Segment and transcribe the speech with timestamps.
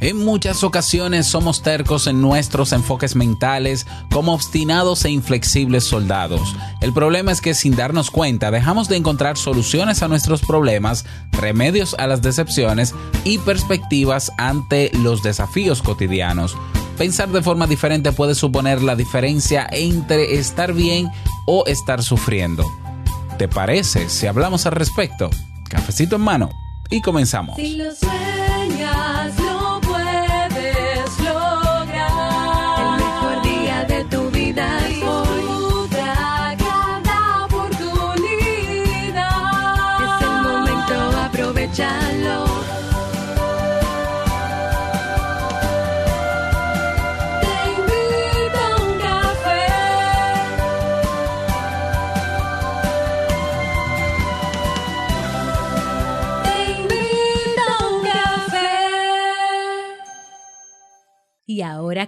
[0.00, 6.56] En muchas ocasiones somos tercos en nuestros enfoques mentales como obstinados e inflexibles soldados.
[6.80, 11.94] El problema es que sin darnos cuenta dejamos de encontrar soluciones a nuestros problemas, remedios
[11.98, 12.94] a las decepciones
[13.24, 16.56] y perspectivas ante los desafíos cotidianos.
[16.96, 21.10] Pensar de forma diferente puede suponer la diferencia entre estar bien
[21.46, 22.64] o estar sufriendo.
[23.36, 25.28] ¿Te parece si hablamos al respecto?
[25.68, 26.50] Cafecito en mano
[26.88, 27.56] y comenzamos.
[27.56, 29.32] Si lo sueñas,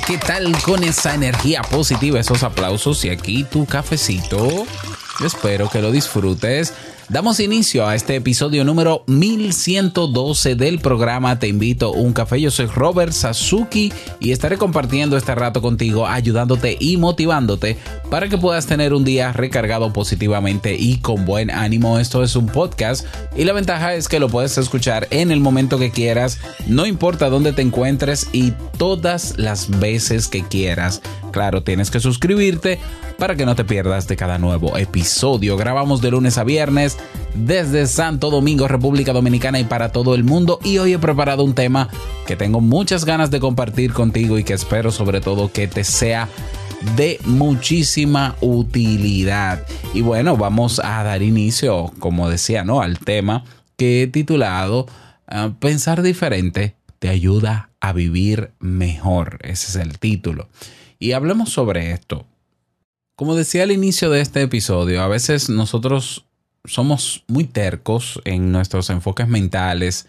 [0.00, 4.66] ¿Qué tal con esa energía positiva, esos aplausos y aquí tu cafecito?
[5.24, 6.72] Espero que lo disfrutes.
[7.08, 12.40] Damos inicio a este episodio número 1112 del programa Te invito a un café.
[12.40, 17.76] Yo soy Robert Sasuki y estaré compartiendo este rato contigo, ayudándote y motivándote
[18.08, 21.98] para que puedas tener un día recargado positivamente y con buen ánimo.
[21.98, 23.04] Esto es un podcast
[23.36, 27.28] y la ventaja es que lo puedes escuchar en el momento que quieras, no importa
[27.28, 31.02] dónde te encuentres y todas las veces que quieras.
[31.32, 32.78] Claro, tienes que suscribirte
[33.18, 35.56] para que no te pierdas de cada nuevo episodio.
[35.56, 36.91] Grabamos de lunes a viernes
[37.34, 40.58] desde Santo Domingo, República Dominicana y para todo el mundo.
[40.62, 41.88] Y hoy he preparado un tema
[42.26, 46.28] que tengo muchas ganas de compartir contigo y que espero sobre todo que te sea
[46.96, 49.66] de muchísima utilidad.
[49.94, 52.80] Y bueno, vamos a dar inicio, como decía, ¿no?
[52.80, 53.44] Al tema
[53.76, 54.86] que he titulado
[55.26, 59.38] ah, Pensar diferente te ayuda a vivir mejor.
[59.42, 60.48] Ese es el título.
[60.98, 62.26] Y hablemos sobre esto.
[63.16, 66.26] Como decía al inicio de este episodio, a veces nosotros
[66.64, 70.06] somos muy tercos en nuestros enfoques mentales,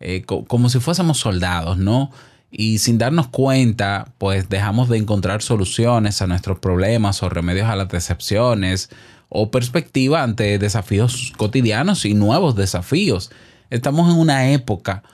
[0.00, 2.10] eh, co- como si fuésemos soldados, ¿no?
[2.50, 7.76] Y sin darnos cuenta, pues dejamos de encontrar soluciones a nuestros problemas o remedios a
[7.76, 8.90] las decepciones
[9.28, 13.30] o perspectiva ante desafíos cotidianos y nuevos desafíos.
[13.70, 15.04] Estamos en una época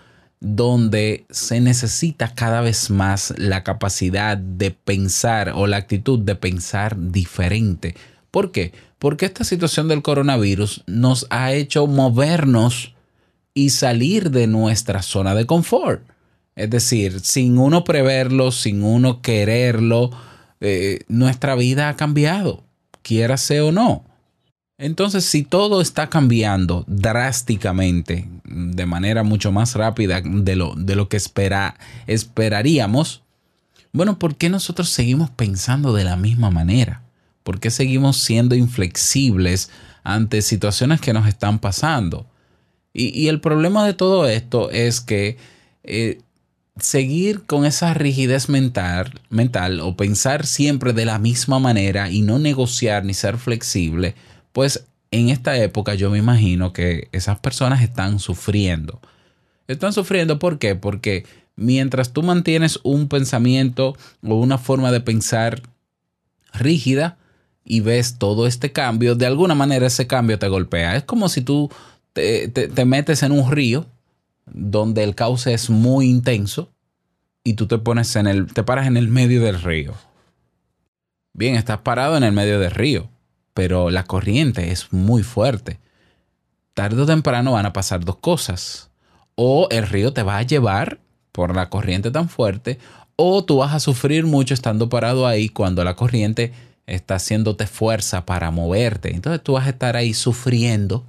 [0.41, 6.97] donde se necesita cada vez más la capacidad de pensar o la actitud de pensar
[7.11, 7.95] diferente.
[8.31, 8.73] ¿Por qué?
[8.99, 12.95] Porque esta situación del coronavirus nos ha hecho movernos
[13.55, 16.03] y salir de nuestra zona de confort.
[16.55, 20.11] Es decir, sin uno preverlo, sin uno quererlo,
[20.61, 22.65] eh, nuestra vida ha cambiado,
[23.03, 24.05] quiérase o no.
[24.79, 31.09] Entonces, si todo está cambiando drásticamente, de manera mucho más rápida de lo, de lo
[31.09, 33.23] que espera, esperaríamos,
[33.93, 37.03] bueno, ¿por qué nosotros seguimos pensando de la misma manera?
[37.47, 39.71] ¿Por qué seguimos siendo inflexibles
[40.03, 42.27] ante situaciones que nos están pasando?
[42.93, 45.37] Y, el problema de todo esto es que
[45.85, 46.19] eh,
[46.81, 52.41] seguir con esa rigidez mental, mental o pensar siempre de la misma manera y no
[52.41, 54.17] negociar ni ser flexible,
[54.53, 59.01] pues en esta época yo me imagino que esas personas están sufriendo.
[59.69, 60.75] Están sufriendo ¿por qué?
[60.75, 65.63] Porque mientras tú mantienes un pensamiento o una forma de pensar
[66.53, 67.19] rígida
[67.67, 70.97] y ves todo este cambio, de alguna manera ese cambio te golpea.
[70.97, 71.69] Es como si tú
[72.13, 73.85] te, te- te metes en un río
[74.47, 76.71] donde el cauce es muy intenso
[77.43, 79.95] y tú te pones en el, te paras en el medio del río.
[81.33, 83.09] Bien, estás parado en el medio del río,
[83.53, 85.79] pero la corriente es muy fuerte.
[86.75, 88.91] Tarde o temprano van a pasar dos cosas.
[89.35, 91.01] O el río te va a llevar
[91.33, 92.79] por la corriente tan fuerte,
[93.17, 96.53] o tú vas a sufrir mucho estando parado ahí cuando la corriente
[96.87, 99.15] está haciéndote fuerza para moverte.
[99.15, 101.05] Entonces tú vas a estar ahí sufriendo.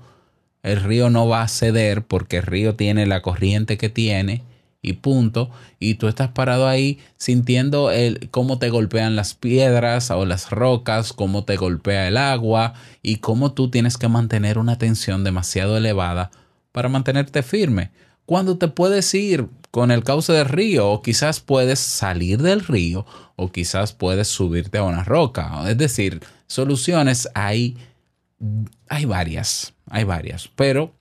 [0.63, 4.43] El río no va a ceder porque el río tiene la corriente que tiene
[4.81, 5.49] y punto.
[5.79, 11.13] Y tú estás parado ahí sintiendo el, cómo te golpean las piedras o las rocas,
[11.13, 16.31] cómo te golpea el agua y cómo tú tienes que mantener una tensión demasiado elevada
[16.71, 17.91] para mantenerte firme.
[18.25, 19.47] Cuando te puedes ir
[19.77, 24.79] con el cauce del río o quizás puedes salir del río o quizás puedes subirte
[24.79, 25.69] a una roca.
[25.69, 27.77] Es decir, soluciones hay,
[28.89, 30.95] hay varias, hay varias, pero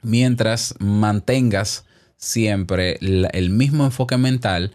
[0.00, 1.84] mientras mantengas
[2.16, 4.72] siempre el mismo enfoque mental,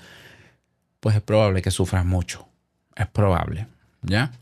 [0.99, 2.47] pues es probable que sufras mucho.
[2.95, 3.65] Es probable,
[4.03, 4.33] ¿ya?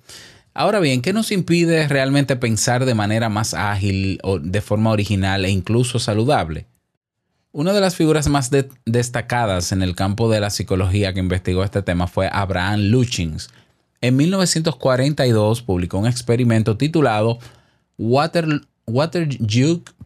[0.53, 5.45] Ahora bien, ¿qué nos impide realmente pensar de manera más ágil o de forma original
[5.45, 6.65] e incluso saludable?
[7.55, 11.63] Una de las figuras más de destacadas en el campo de la psicología que investigó
[11.63, 13.51] este tema fue Abraham Luchins.
[14.01, 17.37] En 1942 publicó un experimento titulado
[17.99, 19.29] Water, Water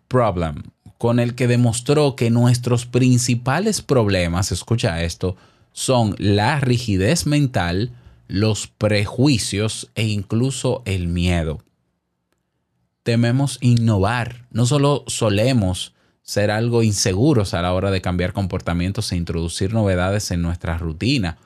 [0.10, 0.64] Problem,
[0.98, 5.38] con el que demostró que nuestros principales problemas, escucha esto,
[5.72, 7.92] son la rigidez mental,
[8.28, 11.64] los prejuicios e incluso el miedo.
[13.04, 15.94] Tememos innovar, no solo solemos
[16.27, 21.38] ser algo inseguros a la hora de cambiar comportamientos e introducir novedades en nuestra rutina.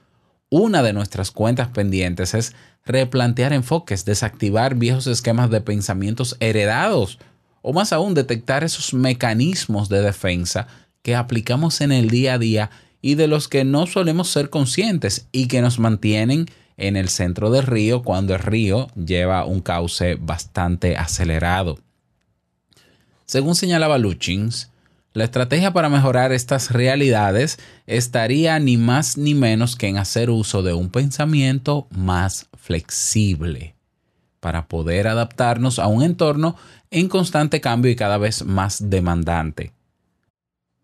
[0.49, 7.19] Una de nuestras cuentas pendientes es replantear enfoques, desactivar viejos esquemas de pensamientos heredados
[7.61, 10.67] o más aún detectar esos mecanismos de defensa
[11.03, 12.71] que aplicamos en el día a día
[13.03, 16.47] y de los que no solemos ser conscientes y que nos mantienen
[16.77, 21.77] en el centro del río cuando el río lleva un cauce bastante acelerado.
[23.27, 24.70] Según señalaba Luchins,
[25.13, 30.63] la estrategia para mejorar estas realidades estaría ni más ni menos que en hacer uso
[30.63, 33.75] de un pensamiento más flexible
[34.39, 36.55] para poder adaptarnos a un entorno
[36.89, 39.71] en constante cambio y cada vez más demandante.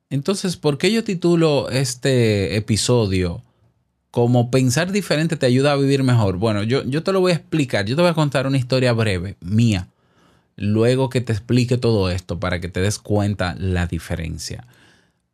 [0.10, 3.44] Entonces, ¿por qué yo titulo este episodio
[4.12, 6.38] como Pensar diferente te ayuda a vivir mejor?
[6.38, 8.94] Bueno, yo, yo te lo voy a explicar, yo te voy a contar una historia
[8.94, 9.88] breve mía,
[10.58, 14.68] luego que te explique todo esto para que te des cuenta la diferencia.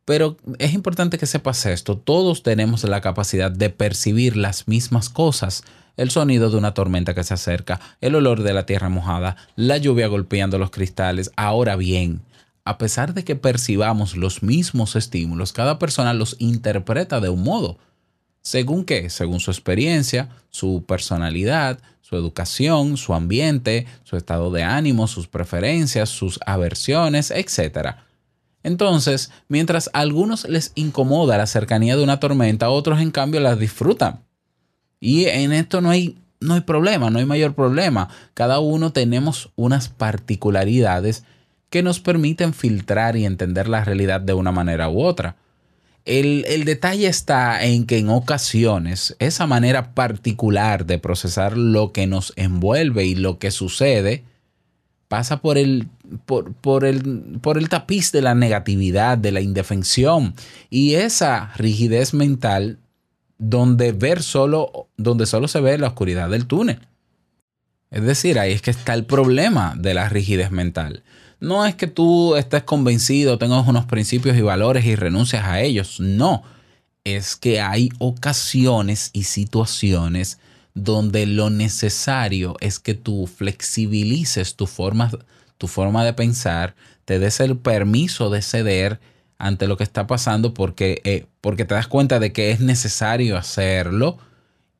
[0.04, 5.64] Pero es importante que sepas esto, todos tenemos la capacidad de percibir las mismas cosas,
[5.96, 9.78] el sonido de una tormenta que se acerca, el olor de la tierra mojada, la
[9.78, 11.30] lluvia golpeando los cristales.
[11.36, 12.20] Ahora bien,
[12.66, 17.78] a pesar de que percibamos los mismos estímulos, cada persona los interpreta de un modo.
[18.44, 19.08] ¿Según qué?
[19.08, 26.10] Según su experiencia, su personalidad, su educación, su ambiente, su estado de ánimo, sus preferencias,
[26.10, 27.96] sus aversiones, etc.
[28.62, 33.56] Entonces, mientras a algunos les incomoda la cercanía de una tormenta, otros en cambio la
[33.56, 34.20] disfrutan.
[35.00, 38.10] Y en esto no hay, no hay problema, no hay mayor problema.
[38.34, 41.24] Cada uno tenemos unas particularidades
[41.70, 45.36] que nos permiten filtrar y entender la realidad de una manera u otra.
[46.04, 52.06] El, el, detalle está en que en ocasiones esa manera particular de procesar lo que
[52.06, 54.22] nos envuelve y lo que sucede
[55.08, 55.88] pasa por el,
[56.26, 60.34] por, por, el, por el tapiz de la negatividad, de la indefensión.
[60.70, 62.78] Y esa rigidez mental
[63.38, 66.80] donde ver solo, donde solo se ve la oscuridad del túnel.
[67.90, 71.02] Es decir, ahí es que está el problema de la rigidez mental.
[71.44, 76.00] No es que tú estés convencido, tengas unos principios y valores y renuncias a ellos.
[76.00, 76.42] No,
[77.04, 80.38] es que hay ocasiones y situaciones
[80.72, 85.10] donde lo necesario es que tú flexibilices tu forma,
[85.58, 88.98] tu forma de pensar, te des el permiso de ceder
[89.36, 93.36] ante lo que está pasando porque, eh, porque te das cuenta de que es necesario
[93.36, 94.16] hacerlo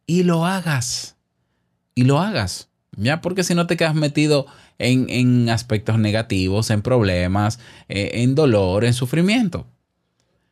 [0.06, 1.16] y lo hagas.
[1.94, 2.68] Y lo hagas.
[2.96, 4.46] Ya, porque si no te quedas metido
[4.78, 9.66] en, aspectos negativos, en problemas, eh, en dolor, en sufrimiento.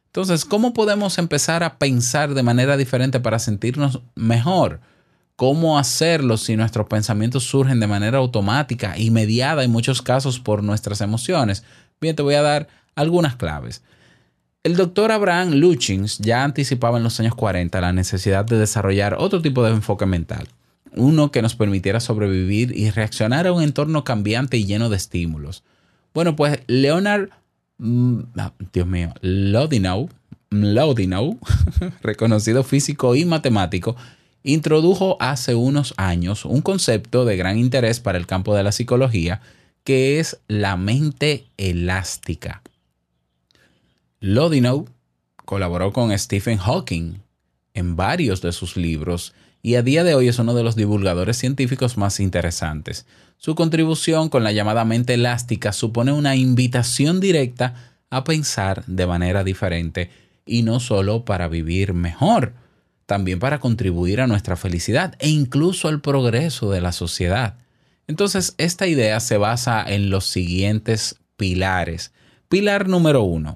[0.07, 4.81] Entonces, ¿cómo podemos empezar a pensar de manera diferente para sentirnos mejor?
[5.37, 10.63] ¿Cómo hacerlo si nuestros pensamientos surgen de manera automática y mediada en muchos casos por
[10.63, 11.65] nuestras emociones?
[12.01, 13.83] Bien, te voy a dar algunas claves.
[14.65, 19.43] El doctor Abraham Luchins ya anticipaba en los años 40 la necesidad de desarrollar otro
[19.43, 20.47] tipo de enfoque mental,
[20.97, 25.65] uno que nos permitiera sobrevivir y reaccionar a un entorno cambiante y lleno de estímulos.
[26.15, 27.31] Bueno, pues Leonard,
[27.79, 30.11] mm, ah, Dios mío, Lodinou,
[30.51, 31.39] Lodinou,
[32.03, 33.97] reconocido físico y matemático,
[34.43, 39.41] introdujo hace unos años un concepto de gran interés para el campo de la psicología,
[39.85, 42.63] que es la mente elástica.
[44.21, 44.89] Lodinou
[45.45, 47.15] colaboró con Stephen Hawking
[47.75, 51.39] en varios de sus libros y a día de hoy es uno de los divulgadores
[51.39, 53.07] científicos más interesantes.
[53.37, 57.75] Su contribución con la llamada mente elástica supone una invitación directa
[58.11, 60.11] a pensar de manera diferente
[60.45, 62.55] y no solo para vivir mejor,
[63.07, 67.57] también para contribuir a nuestra felicidad e incluso al progreso de la sociedad.
[68.09, 72.13] Entonces, esta idea se basa en los siguientes pilares.
[72.49, 73.55] Pilar número uno.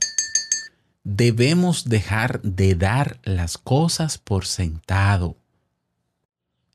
[1.02, 5.36] Debemos dejar de dar las cosas por sentado.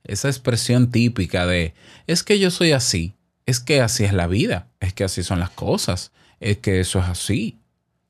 [0.03, 1.73] Esa expresión típica de,
[2.07, 3.15] es que yo soy así,
[3.45, 6.99] es que así es la vida, es que así son las cosas, es que eso
[6.99, 7.59] es así.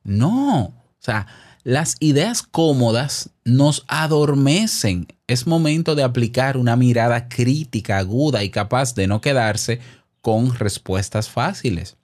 [0.04, 1.28] No, o sea,
[1.64, 5.08] las ideas cómodas nos adormecen.
[5.28, 9.80] Es momento de aplicar una mirada crítica, aguda y capaz de no quedarse
[10.22, 11.98] con respuestas fáciles.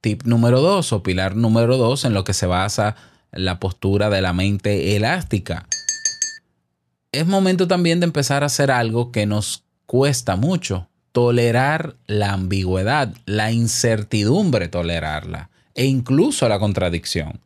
[0.00, 2.96] Tip número dos o pilar número dos en lo que se basa
[3.32, 5.66] la postura de la mente elástica.
[7.14, 13.14] Es momento también de empezar a hacer algo que nos cuesta mucho, tolerar la ambigüedad,
[13.24, 17.38] la incertidumbre, tolerarla e incluso la contradicción.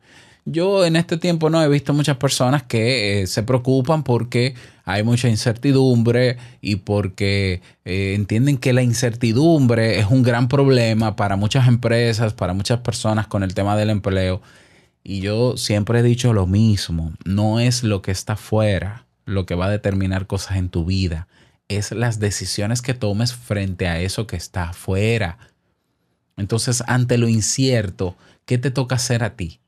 [0.43, 5.03] Yo en este tiempo no he visto muchas personas que eh, se preocupan porque hay
[5.03, 11.67] mucha incertidumbre y porque eh, entienden que la incertidumbre es un gran problema para muchas
[11.67, 14.41] empresas, para muchas personas con el tema del empleo.
[15.03, 19.55] Y yo siempre he dicho lo mismo, no es lo que está fuera lo que
[19.55, 21.27] va a determinar cosas en tu vida,
[21.67, 25.37] es las decisiones que tomes frente a eso que está afuera.
[26.35, 29.59] Entonces, ante lo incierto, ¿qué te toca hacer a ti?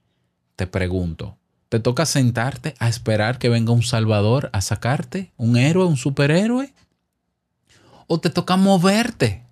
[0.56, 1.38] Te pregunto.
[1.70, 5.32] ¿Te toca sentarte a esperar que venga un salvador a sacarte?
[5.38, 6.74] ¿Un héroe, un superhéroe?
[8.08, 9.46] ¿O te toca moverte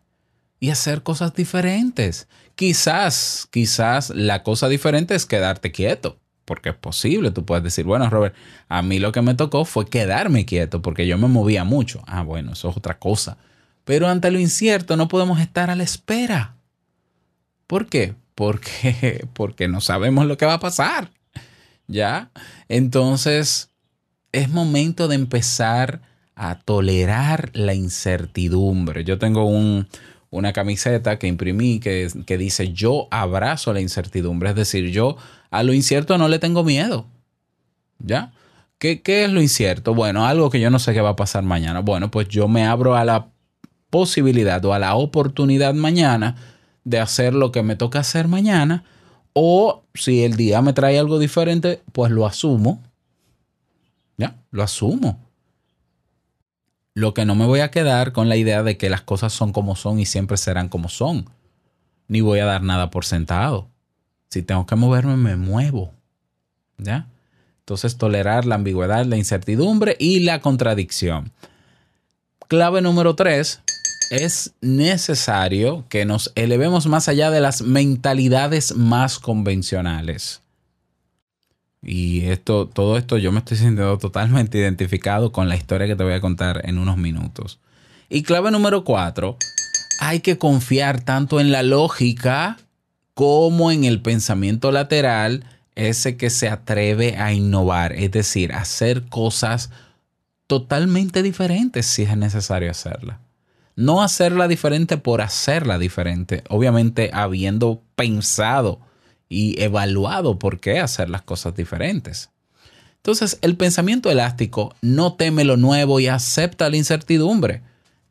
[0.59, 2.27] y hacer cosas diferentes?
[2.55, 7.29] Quizás, quizás la cosa diferente es quedarte quieto, porque es posible.
[7.29, 8.33] Tú puedes decir, bueno, Robert,
[8.69, 12.03] a mí lo que me tocó fue quedarme quieto porque yo me movía mucho.
[12.07, 13.37] Ah, bueno, eso es otra cosa.
[13.85, 16.55] Pero ante lo incierto no podemos estar a la espera.
[17.67, 18.15] ¿Por qué?
[18.33, 21.11] Porque, no sabemos lo que va a pasar.
[21.85, 22.31] ¿Ya?
[22.67, 23.69] Entonces,
[24.31, 26.01] es momento de empezar
[26.33, 29.03] a tolerar la incertidumbre.
[29.03, 29.87] Yo tengo un,
[30.31, 34.49] una camiseta que imprimí que, que dice yo abrazo la incertidumbre.
[34.49, 35.15] Es decir, yo
[35.49, 37.07] a lo incierto no le tengo miedo.
[37.99, 38.31] ¿Ya?
[38.77, 39.93] ¿Qué, ¿Qué es lo incierto?
[39.93, 41.81] Bueno, algo que yo no sé qué va a pasar mañana.
[41.81, 43.27] Bueno, pues yo me abro a la
[43.89, 46.35] posibilidad o a la oportunidad mañana
[46.83, 48.83] de hacer lo que me toca hacer mañana
[49.33, 52.81] o si el día me trae algo diferente, pues lo asumo.
[54.17, 55.19] Ya, lo asumo.
[56.93, 59.53] Lo que no me voy a quedar con la idea de que las cosas son
[59.53, 61.29] como son y siempre serán como son.
[62.07, 63.69] Ni voy a dar nada por sentado.
[64.29, 65.93] Si tengo que moverme, me muevo.
[66.77, 67.07] ¿Ya?
[67.59, 71.31] Entonces, tolerar la ambigüedad, la incertidumbre y la contradicción.
[72.47, 73.61] Clave número tres,
[74.09, 80.41] es necesario que nos elevemos más allá de las mentalidades más convencionales.
[81.81, 86.03] Y esto, todo esto yo me estoy sintiendo totalmente identificado con la historia que te
[86.03, 87.59] voy a contar en unos minutos.
[88.09, 89.37] Y clave número cuatro,
[89.99, 92.57] hay que confiar tanto en la lógica
[93.19, 95.43] como en el pensamiento lateral,
[95.75, 99.71] ese que se atreve a innovar, es decir, hacer cosas
[100.47, 103.17] totalmente diferentes si es necesario hacerlas
[103.75, 108.81] no hacerla diferente por hacerla diferente, obviamente habiendo pensado
[109.29, 112.29] y evaluado por qué hacer las cosas diferentes.
[112.97, 117.61] Entonces, el pensamiento elástico no teme lo nuevo y acepta la incertidumbre.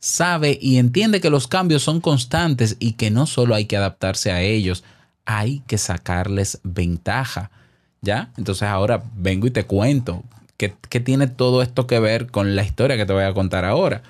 [0.01, 4.33] Sabe y entiende que los cambios son constantes y que no solo hay que adaptarse
[4.33, 4.85] a ellos,
[5.29, 7.51] hay que sacarles ventaja.
[8.01, 8.33] ¿Ya?
[8.37, 10.25] Entonces ahora vengo y te cuento
[10.57, 14.03] qué, tiene todo esto que ver con la historia que te voy a contar ahora.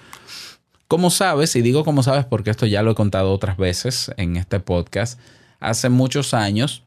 [0.87, 4.37] Como sabes, y digo como sabes porque esto ya lo he contado otras veces en
[4.37, 5.19] este podcast,
[5.61, 6.85] hace muchos años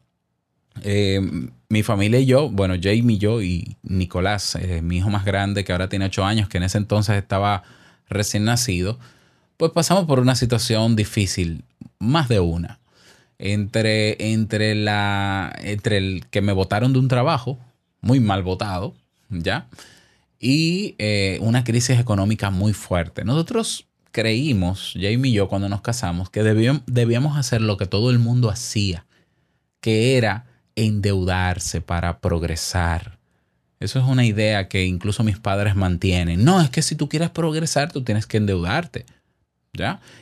[0.82, 1.20] eh,
[1.68, 5.72] mi familia y yo, bueno, Jamie yo y Nicolás, eh, mi hijo más grande que
[5.72, 7.62] ahora tiene ocho años, que en ese entonces estaba
[8.08, 8.98] recién nacido,
[9.56, 11.64] pues pasamos por una situación difícil,
[11.98, 12.80] más de una.
[13.44, 17.58] Entre, entre, la, entre el que me votaron de un trabajo,
[18.00, 18.94] muy mal votado,
[19.30, 19.66] ¿ya?
[20.38, 23.24] Y eh, una crisis económica muy fuerte.
[23.24, 28.20] Nosotros creímos, Jamie y yo, cuando nos casamos, que debíamos, hacer lo que todo el
[28.20, 29.06] mundo hacía,
[29.80, 30.46] que era
[30.76, 33.18] endeudarse para progresar.
[33.80, 36.44] Eso es una idea que incluso mis padres mantienen.
[36.44, 39.04] No, es que si tú quieres progresar, tú tienes que endeudarte.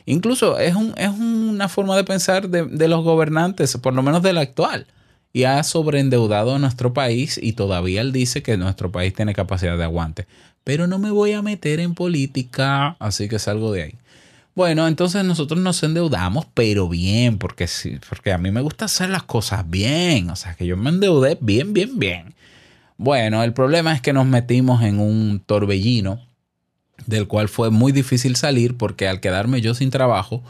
[0.05, 4.23] Incluso es, un, es una forma de pensar de, de, los gobernantes, por lo menos
[4.23, 4.87] del actual.
[5.33, 9.77] Y ha sobreendeudado a nuestro país y todavía él dice que nuestro país tiene capacidad
[9.77, 10.27] de aguante
[10.63, 13.95] pero no me voy a meter en política, así que salgo de ahí.
[14.53, 19.09] Bueno, entonces nosotros nos endeudamos, pero bien, porque sí, porque a mí me gusta hacer
[19.09, 20.29] las cosas bien.
[20.29, 22.35] O sea, que yo me endeudé bien, bien, bien.
[22.97, 26.19] Bueno, el problema es que nos metimos en un torbellino
[27.05, 30.43] del cual fue muy difícil salir porque al quedarme yo sin trabajo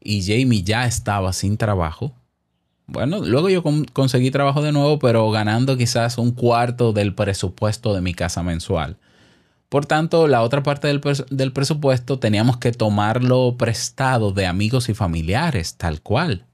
[0.00, 2.12] y Jamie ya estaba sin trabajo,
[2.86, 7.94] bueno, luego yo con- conseguí trabajo de nuevo, pero ganando quizás un cuarto del presupuesto
[7.94, 8.96] de mi casa mensual.
[9.68, 15.74] Por tanto, la otra parte del presupuesto teníamos que tomarlo prestado de amigos y familiares,
[15.76, 16.44] tal cual.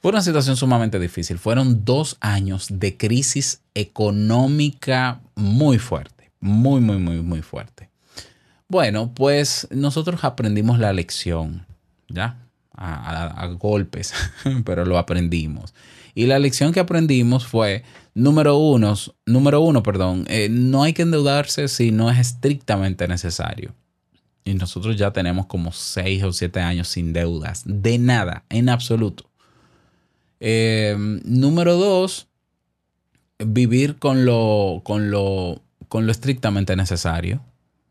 [0.00, 1.38] Fue una situación sumamente difícil.
[1.38, 7.90] Fueron dos años de crisis económica muy fuerte, muy, muy, muy, muy fuerte.
[8.68, 11.66] Bueno, pues nosotros aprendimos la lección,
[12.08, 12.40] ¿ya?
[12.76, 14.12] A, golpes,
[14.64, 15.74] pero lo aprendimos.
[16.14, 18.94] Y la lección que aprendimos fue, número uno,
[19.26, 23.74] número uno, perdón, eh, no hay que endeudarse si no es estrictamente necesario.
[24.44, 29.30] Y nosotros ya tenemos como seis o siete años sin deudas, de nada, en absoluto.
[30.40, 32.28] Eh, número dos,
[33.38, 37.40] vivir con lo, con lo, con lo estrictamente necesario,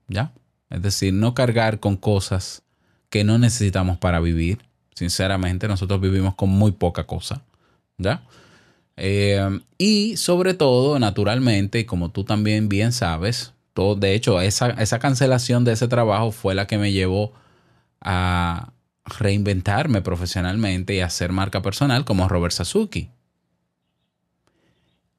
[0.07, 0.31] ¿ya?
[0.73, 2.63] Es decir, no cargar con cosas
[3.11, 4.57] que no necesitamos para vivir.
[4.95, 7.43] Sinceramente, nosotros vivimos con muy poca cosa,
[7.99, 8.23] ¿ya?
[8.97, 14.97] Eh, y sobre todo, naturalmente, como tú también bien sabes, todo, de hecho, esa, esa
[14.97, 17.33] cancelación de ese trabajo fue la que me llevó
[18.01, 18.73] a
[19.05, 23.11] reinventarme profesionalmente y hacer marca personal como Robert Sasuki.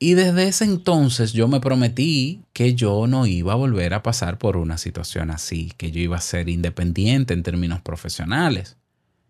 [0.05, 4.37] Y desde ese entonces yo me prometí que yo no iba a volver a pasar
[4.37, 8.77] por una situación así, que yo iba a ser independiente en términos profesionales.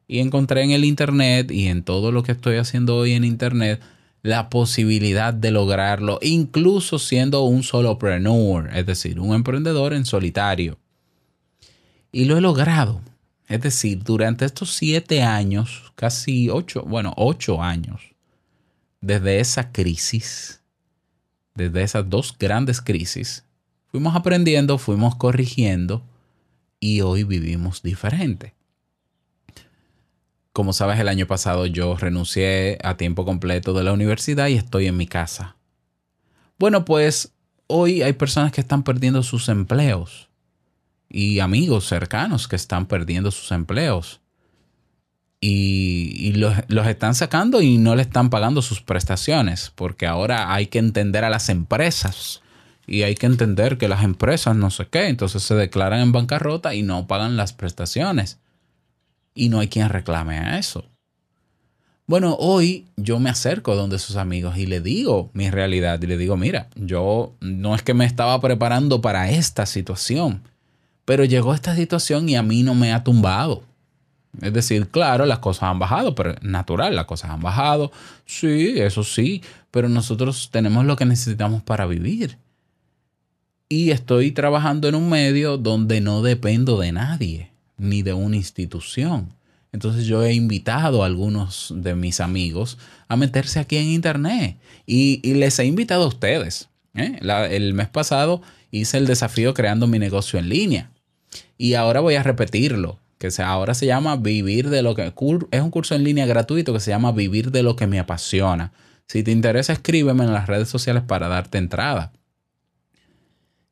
[0.09, 3.81] Y encontré en el Internet y en todo lo que estoy haciendo hoy en Internet
[4.23, 10.81] la posibilidad de lograrlo, incluso siendo un solopreneur, es decir, un emprendedor en solitario.
[12.11, 13.01] Y lo he logrado.
[13.47, 18.01] Es decir, durante estos siete años, casi ocho, bueno, ocho años,
[19.01, 20.64] desde esa crisis,
[21.55, 23.45] desde esas dos grandes crisis,
[23.87, 26.03] fuimos aprendiendo, fuimos corrigiendo
[26.81, 28.55] y hoy vivimos diferente.
[30.53, 34.87] Como sabes, el año pasado yo renuncié a tiempo completo de la universidad y estoy
[34.87, 35.57] en mi casa.
[36.59, 37.33] Bueno, pues
[37.67, 40.29] hoy hay personas que están perdiendo sus empleos
[41.09, 44.21] y amigos cercanos que están perdiendo sus empleos
[45.47, 50.69] y, los, los están sacando y no le están pagando sus prestaciones, porque ahora hay
[50.69, 52.41] que entender a las empresas
[52.87, 56.75] y hay que entender que las empresas no sé qué, entonces se declaran en bancarrota
[56.75, 58.39] y no pagan las prestaciones.
[59.35, 60.87] Y no hay quien reclame a eso.
[62.07, 66.17] Bueno, hoy yo me acerco donde sus amigos y le digo mi realidad y le
[66.17, 70.43] digo, mira, yo no es que me estaba preparando para esta situación,
[71.05, 73.63] pero llegó esta situación y a mí no me ha tumbado.
[74.41, 77.93] Es decir, claro, las cosas han bajado, pero natural, las cosas han bajado.
[78.27, 82.39] Sí, eso sí, pero nosotros tenemos lo que necesitamos para vivir.
[83.69, 89.35] Y estoy trabajando en un medio donde no dependo de nadie, ni de una institución.
[89.75, 95.21] Entonces yo he invitado a algunos de mis amigos a meterse aquí en internet y,
[95.35, 96.69] les he invitado a ustedes.
[96.95, 97.19] ¿eh?
[97.51, 100.91] El mes pasado hice el desafío creando mi negocio en línea
[101.59, 105.13] y ahora voy a repetirlo, que ahora se llama Vivir de lo que...
[105.51, 108.73] Es un curso en línea gratuito que se llama Vivir de lo que me apasiona.
[109.07, 112.13] Si te interesa, escríbeme en las redes sociales para darte entrada.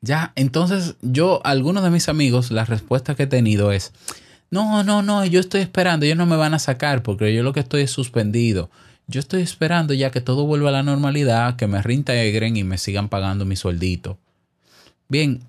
[0.00, 3.92] Ya, entonces yo, algunos de mis amigos, la respuesta que he tenido es,
[4.50, 7.52] no, no, no, yo estoy esperando, ellos no me van a sacar porque yo lo
[7.52, 8.68] que estoy es suspendido.
[9.07, 12.78] Yo estoy esperando ya que todo vuelva a la normalidad, que me reintegren y me
[12.78, 14.18] sigan pagando mi sueldito.
[15.09, 15.40] Bien,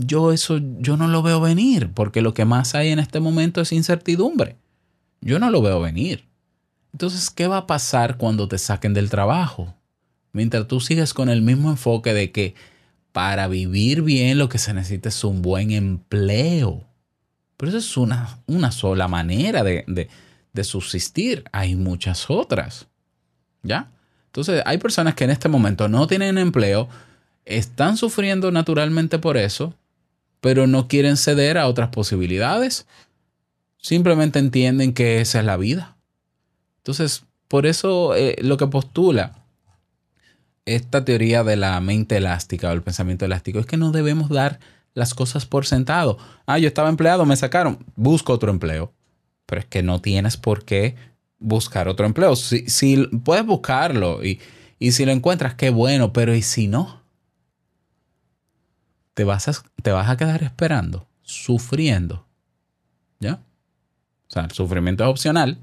[0.00, 3.60] yo eso yo no lo veo venir, porque lo que más hay en este momento
[3.60, 4.56] es incertidumbre.
[5.20, 6.24] Yo no lo veo venir.
[6.92, 9.74] Entonces, ¿qué va a pasar cuando te saquen del trabajo?
[10.32, 12.54] Mientras tú sigues con el mismo enfoque de que
[13.12, 16.84] para vivir bien lo que se necesita es un buen empleo.
[17.56, 20.08] Pero eso es una, una sola manera de, de,
[20.52, 21.44] de subsistir.
[21.52, 22.86] Hay muchas otras.
[23.62, 23.90] ¿Ya?
[24.26, 26.88] Entonces, hay personas que en este momento no tienen empleo,
[27.44, 29.74] están sufriendo naturalmente por eso,
[30.40, 32.86] pero no quieren ceder a otras posibilidades.
[33.78, 35.96] Simplemente entienden que esa es la vida.
[36.78, 39.44] Entonces, por eso eh, lo que postula
[40.66, 44.60] esta teoría de la mente elástica o el pensamiento elástico es que no debemos dar
[44.94, 46.18] las cosas por sentado.
[46.46, 48.92] Ah, yo estaba empleado, me sacaron, busco otro empleo.
[49.46, 50.94] Pero es que no tienes por qué
[51.38, 52.36] buscar otro empleo.
[52.36, 54.40] Si, si puedes buscarlo y,
[54.78, 56.99] y si lo encuentras, qué bueno, pero ¿y si no?
[59.20, 59.52] Te vas, a,
[59.82, 62.24] te vas a quedar esperando, sufriendo.
[63.18, 63.34] ¿Ya?
[63.34, 65.58] O sea, el sufrimiento es opcional.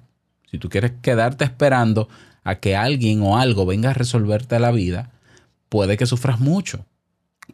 [0.51, 2.07] Si tú quieres quedarte esperando
[2.43, 5.09] a que alguien o algo venga a resolverte la vida,
[5.69, 6.85] puede que sufras mucho.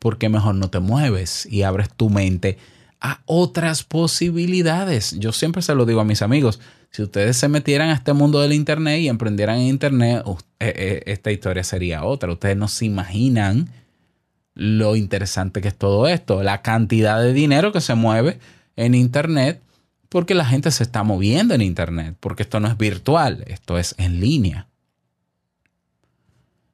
[0.02, 2.58] Porque mejor no te mueves y abres tu mente
[3.00, 5.18] a otras posibilidades.
[5.18, 8.42] Yo siempre se lo digo a mis amigos, si ustedes se metieran a este mundo
[8.42, 10.26] del Internet y emprendieran en Internet,
[10.60, 12.30] eh, eh, esta historia sería otra.
[12.30, 13.70] Ustedes no se imaginan
[14.56, 18.40] lo interesante que es todo esto, la cantidad de dinero que se mueve
[18.76, 19.62] en Internet,
[20.10, 23.96] porque la gente se está moviendo en Internet, porque esto no es virtual, esto es
[23.98, 24.68] en línea.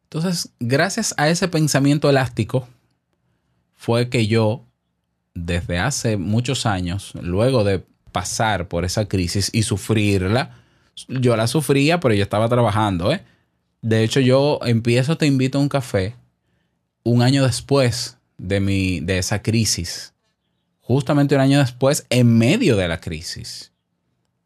[0.04, 2.68] Entonces, gracias a ese pensamiento elástico,
[3.76, 4.65] fue que yo,
[5.34, 10.58] desde hace muchos años, luego de pasar por esa crisis y sufrirla,
[11.08, 13.24] yo la sufría, pero yo estaba trabajando, ¿eh?
[13.82, 16.15] De hecho, yo empiezo Te invito a un café
[17.10, 20.13] un año después de, mi, de esa crisis.
[20.80, 23.72] Justamente un año después, en medio de la crisis.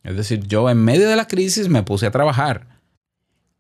[0.03, 2.67] Es decir, yo en medio de la crisis me puse a trabajar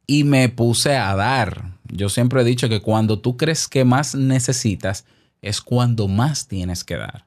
[0.07, 1.77] y me puse a dar.
[1.85, 5.05] Yo siempre he dicho que cuando tú crees que más necesitas
[5.41, 7.25] es cuando más tienes que dar.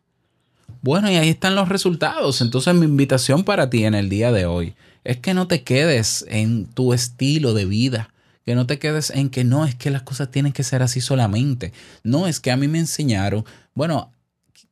[0.82, 2.40] Bueno, y ahí están los resultados.
[2.40, 6.26] Entonces mi invitación para ti en el día de hoy es que no te quedes
[6.28, 8.10] en tu estilo de vida,
[8.46, 11.00] que no te quedes en que no es que las cosas tienen que ser así
[11.00, 11.72] solamente.
[12.04, 14.12] No, es que a mí me enseñaron, bueno,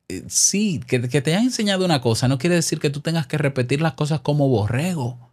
[0.09, 3.37] eh, sí, que, te hayan enseñado una cosa no quiere decir que tú tengas que
[3.37, 5.33] repetir las cosas como borrego.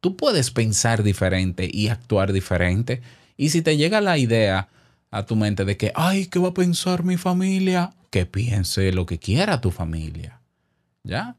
[0.00, 3.00] Tú puedes pensar diferente y actuar diferente.
[3.38, 4.68] Y si te llega la idea
[5.10, 7.94] a tu mente de que, ay, ¿qué va a pensar mi familia?
[8.10, 10.40] Que piense lo que quiera tu familia.
[11.04, 11.36] ¿Ya?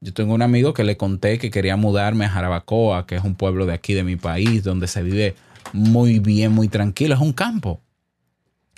[0.00, 3.36] Yo tengo un amigo que le conté que quería mudarme a Jarabacoa, que es un
[3.36, 5.36] pueblo de aquí de mi país, donde se vive
[5.72, 7.14] muy bien, muy tranquilo.
[7.14, 7.80] Es un campo.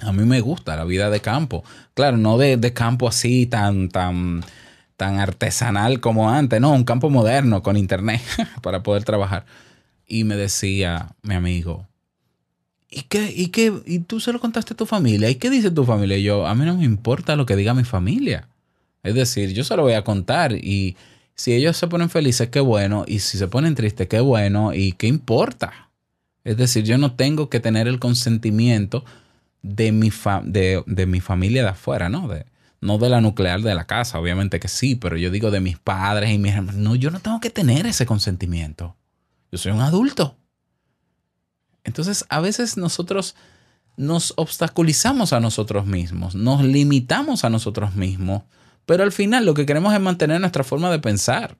[0.03, 1.65] A mí me gusta la vida de campo.
[1.95, 4.43] Claro, no de, de campo así tan, tan,
[4.97, 6.61] tan artesanal como antes.
[6.61, 8.23] No, un campo moderno con internet
[8.63, 9.45] para poder trabajar.
[10.07, 11.87] Y me decía mi amigo,
[12.91, 13.73] ¿y qué, y qué?
[13.87, 15.31] ¿Y tú se lo contaste a tu familia?
[15.31, 16.17] ¿Y qué dice tu familia?
[16.17, 18.49] Y yo, a mí no me importa lo que diga mi familia.
[19.03, 20.97] Es decir, yo se lo voy a contar y
[21.35, 23.05] si ellos se ponen felices, qué bueno.
[23.07, 24.75] Y si se ponen tristes, qué bueno.
[24.75, 25.90] ¿Y qué importa?
[26.45, 29.05] Es decir, yo no tengo que tener el consentimiento
[29.63, 32.29] de mi, fa- de, de mi familia de afuera, ¿no?
[32.29, 32.47] De,
[32.81, 35.79] no de la nuclear de la casa, obviamente que sí, pero yo digo de mis
[35.79, 36.81] padres y mis hermanos.
[36.81, 38.97] No, yo no tengo que tener ese consentimiento.
[39.53, 40.37] Yo soy un adulto.
[41.85, 43.35] Entonces, a veces nosotros
[43.97, 48.45] nos obstaculizamos a nosotros mismos, nos limitamos a nosotros mismos,
[48.87, 51.59] pero al final lo que queremos es mantener nuestra forma de pensar.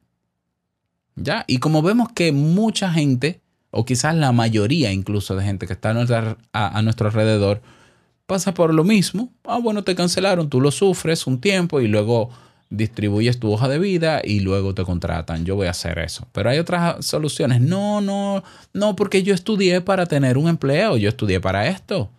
[1.17, 1.45] ¿Ya?
[1.47, 5.91] Y como vemos que mucha gente, o quizás la mayoría incluso de gente que está
[5.91, 7.63] a, nuestro alrededor,
[8.27, 9.33] pasa por lo mismo.
[9.45, 12.31] Ah, bueno, te cancelaron, tú lo sufres un tiempo y luego
[12.71, 15.45] distribuyes tu hoja de vida y luego te contratan.
[15.45, 16.27] Yo voy a hacer eso.
[16.33, 17.61] Pero hay otras soluciones.
[17.61, 22.11] No, no, no, porque yo estudié para tener un empleo, yo estudié para esto.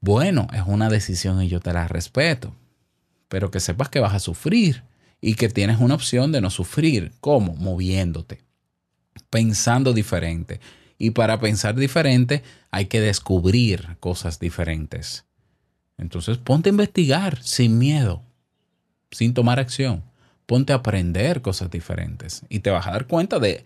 [0.00, 2.54] Bueno, es una decisión y yo te la respeto.
[3.28, 4.84] Pero que sepas que vas a sufrir
[5.20, 7.12] y que tienes una opción de no sufrir.
[7.20, 7.54] ¿Cómo?
[7.56, 8.40] Moviéndote,
[9.30, 10.60] pensando diferente.
[10.98, 15.24] Y para pensar diferente hay que descubrir cosas diferentes.
[15.96, 18.22] Entonces ponte a investigar sin miedo,
[19.10, 20.02] sin tomar acción.
[20.46, 23.64] Ponte a aprender cosas diferentes y te vas a dar cuenta de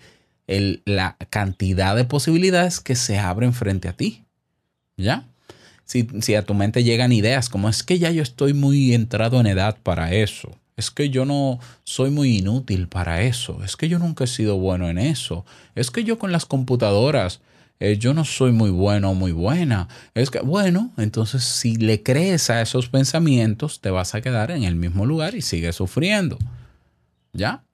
[0.84, 4.24] la cantidad de posibilidades que se abren frente a ti.
[4.96, 5.28] ¿Ya?
[5.84, 9.40] Si, si a tu mente llegan ideas como es que ya yo estoy muy entrado
[9.40, 13.88] en edad para eso, es que yo no soy muy inútil para eso, es que
[13.88, 17.40] yo nunca he sido bueno en eso, es que yo con las computadoras
[17.84, 22.02] eh, yo no soy muy bueno o muy buena, es que bueno, entonces si le
[22.02, 26.38] crees a esos pensamientos te vas a quedar en el mismo lugar y sigues sufriendo.
[27.32, 27.64] ¿Ya?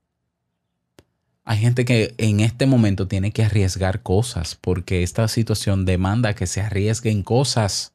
[1.45, 6.47] Hay gente que en este momento tiene que arriesgar cosas porque esta situación demanda que
[6.47, 7.93] se arriesguen cosas.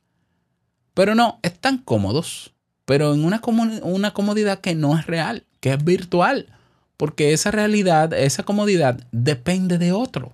[0.94, 2.53] Pero no, están cómodos,
[2.86, 3.42] pero en una,
[3.84, 6.48] una comodidad que no es real, que es virtual,
[6.98, 10.34] porque esa realidad, esa comodidad depende de otro.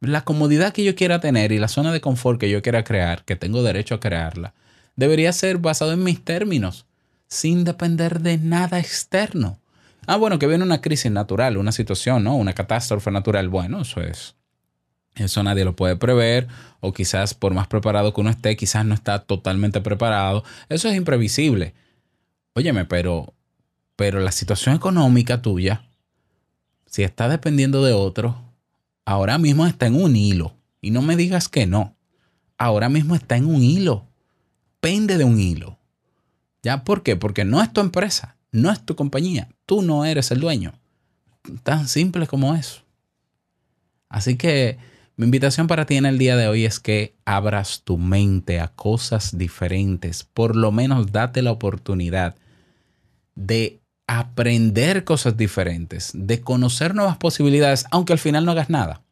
[0.00, 3.24] La comodidad que yo quiera tener y la zona de confort que yo quiera crear,
[3.24, 4.54] que tengo derecho a crearla,
[4.94, 6.86] debería ser basado en mis términos,
[7.28, 9.58] sin depender de nada externo.
[10.06, 12.36] Ah, bueno, que viene una crisis natural, una situación, ¿no?
[12.36, 13.48] Una catástrofe natural.
[13.48, 14.36] Bueno, eso es.
[15.16, 16.46] Eso nadie lo puede prever,
[16.80, 20.44] o quizás por más preparado que uno esté, quizás no está totalmente preparado.
[20.68, 21.74] Eso es imprevisible.
[22.54, 23.34] Óyeme, pero,
[23.96, 25.84] pero la situación económica tuya,
[26.86, 28.36] si está dependiendo de otro,
[29.06, 30.54] ahora mismo está en un hilo.
[30.82, 31.96] Y no me digas que no.
[32.58, 34.06] Ahora mismo está en un hilo.
[34.80, 35.78] Pende de un hilo.
[36.62, 36.84] ¿Ya?
[36.84, 37.16] ¿Por qué?
[37.16, 39.48] Porque no es tu empresa, no es tu compañía.
[39.64, 40.74] tú no eres el dueño.
[41.62, 42.82] Tan simple como eso.
[44.08, 44.78] Así que
[45.16, 48.68] mi invitación para ti en el día de hoy es que abras tu mente a
[48.68, 50.24] cosas diferentes.
[50.24, 52.36] Por lo menos date la oportunidad
[53.34, 59.02] de aprender cosas diferentes, de conocer nuevas posibilidades, aunque al final no hagas nada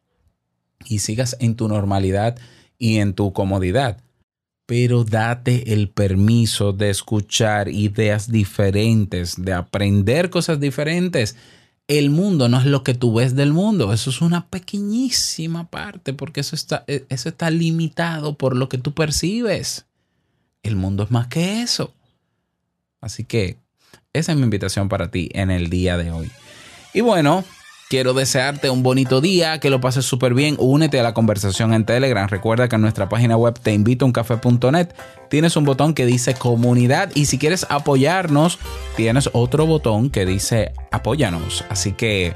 [0.85, 2.37] y sigas en tu normalidad
[2.77, 3.97] y en tu comodidad.
[4.67, 11.35] Pero date el permiso de escuchar ideas diferentes, de aprender cosas diferentes.
[11.87, 16.13] El mundo no es lo que tú ves del mundo, eso es una pequeñísima parte,
[16.13, 19.85] porque eso está, eh, eso está limitado por lo que tú percibes.
[20.63, 21.93] El mundo es más que eso.
[23.01, 23.57] Así que
[24.13, 26.31] esa es mi invitación para ti en el día de hoy.
[26.93, 27.43] Y bueno,
[27.89, 30.55] quiero desearte un bonito día, que lo pases súper bien.
[30.59, 32.27] Únete a la conversación en Telegram.
[32.27, 34.87] Recuerda que en nuestra página web te invito a
[35.29, 38.59] tienes un botón que dice comunidad y si quieres apoyarnos,
[38.95, 41.63] tienes otro botón que dice apóyanos.
[41.69, 42.33] Así que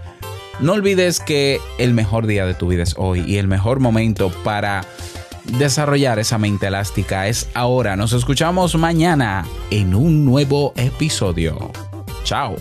[0.59, 4.31] no olvides que el mejor día de tu vida es hoy y el mejor momento
[4.43, 4.85] para
[5.57, 7.95] desarrollar esa mente elástica es ahora.
[7.95, 11.71] Nos escuchamos mañana en un nuevo episodio.
[12.23, 12.55] Chao.